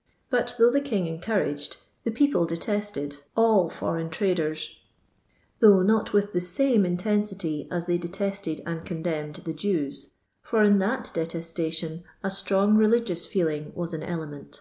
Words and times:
*" 0.00 0.30
But 0.30 0.54
though 0.60 0.70
the 0.70 0.80
King 0.80 1.08
encouraged, 1.08 1.78
the 2.04 2.12
people 2.12 2.46
detested, 2.46 3.22
ail 3.36 3.68
foreign 3.68 4.10
traden, 4.10 4.64
though 5.58 5.82
not 5.82 6.12
with 6.12 6.32
the 6.32 6.40
same 6.40 6.86
intensity 6.86 7.66
as 7.68 7.86
they 7.86 7.98
detested 7.98 8.60
and 8.64 8.84
contemned 8.84 9.42
the 9.44 9.52
Jews, 9.52 10.12
for 10.40 10.62
in 10.62 10.78
thai 10.78 10.98
detes 11.02 11.52
tation 11.52 12.04
a 12.22 12.30
strong 12.30 12.76
religious 12.76 13.26
feeling 13.26 13.72
was 13.74 13.92
an 13.92 14.02
cle 14.02 14.26
ment. 14.28 14.60